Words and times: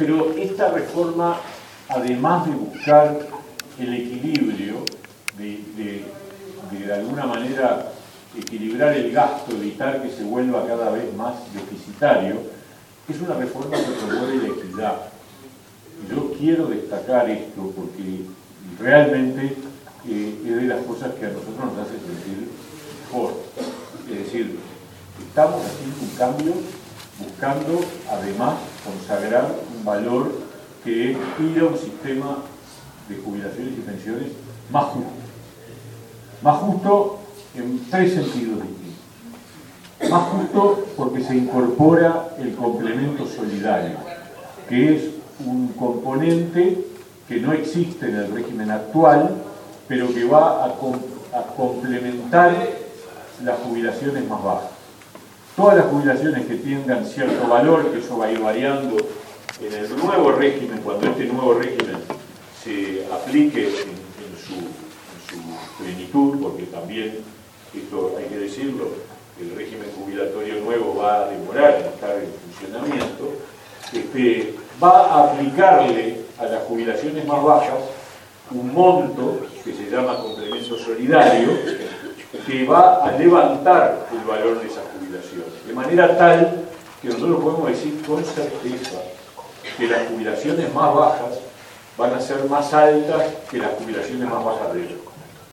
Pero 0.00 0.32
esta 0.34 0.70
reforma, 0.70 1.36
además 1.86 2.46
de 2.46 2.52
buscar 2.52 3.18
el 3.78 3.94
equilibrio, 3.94 4.76
de, 5.36 5.60
de, 5.76 6.92
alguna 6.94 7.26
manera 7.26 7.92
equilibrar 8.34 8.94
el 8.94 9.12
gasto, 9.12 9.52
evitar 9.52 10.02
que 10.02 10.10
se 10.10 10.24
vuelva 10.24 10.66
cada 10.66 10.90
vez 10.90 11.14
más 11.14 11.34
deficitario, 11.52 12.36
es 13.08 13.20
una 13.20 13.34
reforma 13.34 13.76
que 13.76 13.92
promueve 13.92 14.48
la 14.48 14.54
equidad. 14.54 14.96
Yo 16.10 16.32
quiero 16.38 16.66
destacar 16.66 17.28
esto 17.28 17.70
porque 17.76 18.24
realmente 18.80 19.54
eh, 20.08 20.42
es 20.46 20.56
de 20.56 20.62
las 20.62 20.82
cosas 20.86 21.12
que 21.14 21.26
a 21.26 21.28
nosotros 21.28 21.58
nos 21.58 21.78
hace 21.78 21.98
sentir 21.98 22.48
mejor. 23.04 23.34
Es 24.10 24.18
decir, 24.24 24.58
estamos 25.28 25.60
haciendo 25.62 25.96
un 26.00 26.16
cambio 26.16 26.54
buscando 27.18 27.80
además 28.10 28.54
consagrar 28.84 29.54
un 29.76 29.84
valor 29.84 30.32
que 30.84 31.12
es 31.12 31.18
ir 31.40 31.60
a 31.60 31.64
un 31.66 31.76
sistema 31.76 32.38
de 33.08 33.16
jubilaciones 33.16 33.74
y 33.78 33.80
pensiones 33.80 34.28
más 34.70 34.84
justo. 34.84 35.10
Más 36.42 36.56
justo 36.58 37.18
en 37.54 37.80
tres 37.90 38.14
sentidos 38.14 38.60
distintos. 38.62 40.10
Más 40.10 40.22
justo 40.28 40.86
porque 40.96 41.22
se 41.22 41.36
incorpora 41.36 42.30
el 42.38 42.54
complemento 42.54 43.26
solidario, 43.26 43.96
que 44.68 44.96
es 44.96 45.02
un 45.44 45.68
componente 45.68 46.86
que 47.28 47.40
no 47.40 47.52
existe 47.52 48.08
en 48.08 48.16
el 48.16 48.32
régimen 48.32 48.70
actual, 48.70 49.36
pero 49.86 50.12
que 50.12 50.24
va 50.24 50.64
a, 50.64 50.66
a 50.66 51.46
complementar 51.56 52.54
las 53.44 53.58
jubilaciones 53.60 54.28
más 54.28 54.42
bajas. 54.42 54.79
Todas 55.60 55.76
las 55.76 55.86
jubilaciones 55.88 56.46
que 56.46 56.54
tengan 56.54 57.04
cierto 57.04 57.46
valor, 57.46 57.92
que 57.92 57.98
eso 57.98 58.16
va 58.16 58.24
a 58.24 58.32
ir 58.32 58.40
variando 58.40 58.96
en 59.60 59.74
el 59.74 59.94
nuevo 59.94 60.32
régimen, 60.32 60.80
cuando 60.82 61.06
este 61.08 61.26
nuevo 61.26 61.52
régimen 61.52 61.96
se 62.64 63.04
aplique 63.12 63.66
en, 63.66 64.00
su, 64.40 64.54
plenitud, 65.76 66.40
porque 66.40 66.62
también, 66.62 67.18
esto 67.74 68.14
hay 68.16 68.24
que 68.24 68.38
decirlo, 68.38 68.88
el 69.38 69.54
régimen 69.54 69.90
jubilatorio 69.94 70.62
nuevo 70.64 70.96
va 70.96 71.24
a 71.24 71.28
demorar 71.28 71.74
en 71.74 71.92
estar 71.92 72.16
en 72.16 72.32
funcionamiento, 72.54 73.32
este, 73.92 74.54
va 74.82 75.08
a 75.08 75.24
aplicarle 75.24 76.20
a 76.38 76.46
las 76.46 76.62
jubilaciones 76.62 77.26
más 77.26 77.44
bajas 77.44 77.84
un 78.50 78.72
monto 78.72 79.40
que 79.62 79.74
se 79.74 79.90
llama 79.90 80.22
complemento 80.22 80.78
solidario, 80.78 81.50
que 82.46 82.64
va 82.64 83.04
a 83.04 83.12
levantar 83.12 84.06
el 84.10 84.26
valor 84.26 84.58
de 84.58 84.66
esas 84.66 84.84
jubilaciones, 84.84 84.99
de 85.66 85.72
manera 85.72 86.16
tal 86.16 86.64
que 87.02 87.08
nosotros 87.08 87.42
podemos 87.42 87.68
decir 87.68 88.02
con 88.06 88.24
certeza 88.24 89.00
que 89.76 89.88
las 89.88 90.08
jubilaciones 90.08 90.72
más 90.72 90.94
bajas 90.94 91.40
van 91.96 92.14
a 92.14 92.20
ser 92.20 92.44
más 92.44 92.72
altas 92.72 93.22
que 93.50 93.58
las 93.58 93.72
jubilaciones 93.72 94.28
más 94.28 94.44
bajas 94.44 94.72
de 94.74 94.84
ellos. 94.84 95.09